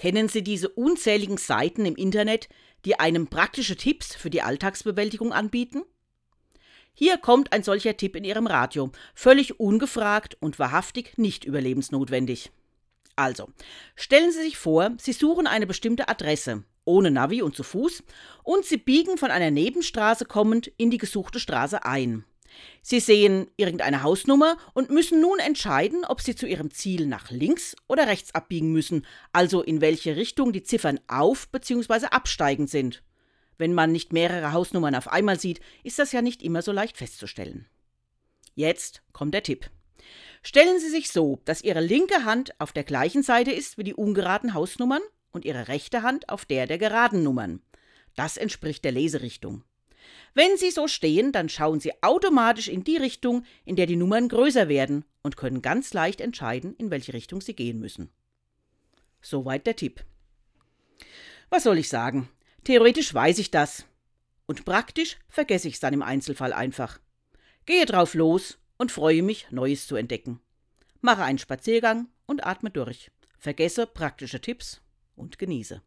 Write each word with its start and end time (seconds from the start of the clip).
Kennen 0.00 0.30
Sie 0.30 0.42
diese 0.42 0.70
unzähligen 0.70 1.36
Seiten 1.36 1.84
im 1.84 1.94
Internet, 1.94 2.48
die 2.86 2.98
einem 2.98 3.26
praktische 3.26 3.76
Tipps 3.76 4.14
für 4.14 4.30
die 4.30 4.40
Alltagsbewältigung 4.40 5.34
anbieten? 5.34 5.82
Hier 6.94 7.18
kommt 7.18 7.52
ein 7.52 7.62
solcher 7.62 7.94
Tipp 7.98 8.16
in 8.16 8.24
Ihrem 8.24 8.46
Radio, 8.46 8.92
völlig 9.14 9.60
ungefragt 9.60 10.38
und 10.40 10.58
wahrhaftig 10.58 11.18
nicht 11.18 11.44
überlebensnotwendig. 11.44 12.50
Also, 13.14 13.50
stellen 13.94 14.32
Sie 14.32 14.40
sich 14.40 14.56
vor, 14.56 14.92
Sie 14.98 15.12
suchen 15.12 15.46
eine 15.46 15.66
bestimmte 15.66 16.08
Adresse, 16.08 16.64
ohne 16.86 17.10
Navi 17.10 17.42
und 17.42 17.54
zu 17.54 17.62
Fuß, 17.62 18.02
und 18.42 18.64
Sie 18.64 18.78
biegen 18.78 19.18
von 19.18 19.30
einer 19.30 19.50
Nebenstraße 19.50 20.24
kommend 20.24 20.72
in 20.78 20.90
die 20.90 20.96
gesuchte 20.96 21.38
Straße 21.38 21.84
ein. 21.84 22.24
Sie 22.82 23.00
sehen 23.00 23.48
irgendeine 23.56 24.02
Hausnummer 24.02 24.56
und 24.74 24.90
müssen 24.90 25.20
nun 25.20 25.38
entscheiden, 25.38 26.04
ob 26.04 26.20
Sie 26.20 26.34
zu 26.34 26.46
Ihrem 26.46 26.70
Ziel 26.70 27.06
nach 27.06 27.30
links 27.30 27.76
oder 27.88 28.06
rechts 28.06 28.34
abbiegen 28.34 28.72
müssen, 28.72 29.06
also 29.32 29.62
in 29.62 29.80
welche 29.80 30.16
Richtung 30.16 30.52
die 30.52 30.62
Ziffern 30.62 31.00
auf 31.08 31.48
bzw. 31.48 32.06
absteigend 32.06 32.70
sind. 32.70 33.02
Wenn 33.58 33.74
man 33.74 33.92
nicht 33.92 34.12
mehrere 34.12 34.52
Hausnummern 34.52 34.94
auf 34.94 35.08
einmal 35.08 35.38
sieht, 35.38 35.60
ist 35.84 35.98
das 35.98 36.12
ja 36.12 36.22
nicht 36.22 36.42
immer 36.42 36.62
so 36.62 36.72
leicht 36.72 36.96
festzustellen. 36.96 37.66
Jetzt 38.54 39.02
kommt 39.12 39.34
der 39.34 39.42
Tipp. 39.42 39.70
Stellen 40.42 40.78
Sie 40.80 40.88
sich 40.88 41.10
so, 41.10 41.40
dass 41.44 41.62
Ihre 41.62 41.80
linke 41.80 42.24
Hand 42.24 42.58
auf 42.58 42.72
der 42.72 42.84
gleichen 42.84 43.22
Seite 43.22 43.52
ist 43.52 43.76
wie 43.76 43.84
die 43.84 43.94
ungeraden 43.94 44.54
Hausnummern 44.54 45.02
und 45.30 45.44
Ihre 45.44 45.68
rechte 45.68 46.02
Hand 46.02 46.30
auf 46.30 46.46
der 46.46 46.66
der 46.66 46.78
geraden 46.78 47.22
Nummern. 47.22 47.60
Das 48.16 48.36
entspricht 48.36 48.84
der 48.84 48.92
Leserichtung. 48.92 49.62
Wenn 50.34 50.56
Sie 50.56 50.70
so 50.70 50.88
stehen, 50.88 51.32
dann 51.32 51.48
schauen 51.48 51.80
Sie 51.80 51.92
automatisch 52.02 52.68
in 52.68 52.84
die 52.84 52.96
Richtung, 52.96 53.44
in 53.64 53.76
der 53.76 53.86
die 53.86 53.96
Nummern 53.96 54.28
größer 54.28 54.68
werden 54.68 55.04
und 55.22 55.36
können 55.36 55.62
ganz 55.62 55.92
leicht 55.92 56.20
entscheiden, 56.20 56.74
in 56.76 56.90
welche 56.90 57.12
Richtung 57.12 57.40
Sie 57.40 57.54
gehen 57.54 57.80
müssen. 57.80 58.10
Soweit 59.20 59.66
der 59.66 59.76
Tipp. 59.76 60.04
Was 61.50 61.64
soll 61.64 61.78
ich 61.78 61.88
sagen? 61.88 62.28
Theoretisch 62.64 63.12
weiß 63.12 63.38
ich 63.38 63.50
das. 63.50 63.86
Und 64.46 64.64
praktisch 64.64 65.18
vergesse 65.28 65.68
ich 65.68 65.74
es 65.74 65.80
dann 65.80 65.94
im 65.94 66.02
Einzelfall 66.02 66.52
einfach. 66.52 67.00
Gehe 67.66 67.86
drauf 67.86 68.14
los 68.14 68.58
und 68.78 68.92
freue 68.92 69.22
mich, 69.22 69.50
Neues 69.50 69.86
zu 69.86 69.96
entdecken. 69.96 70.40
Mache 71.00 71.22
einen 71.22 71.38
Spaziergang 71.38 72.08
und 72.26 72.46
atme 72.46 72.70
durch. 72.70 73.10
Vergesse 73.38 73.86
praktische 73.86 74.40
Tipps 74.40 74.80
und 75.16 75.38
genieße. 75.38 75.82